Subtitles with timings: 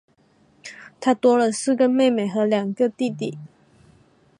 [0.99, 3.37] 她多了四个妹妹和两个弟弟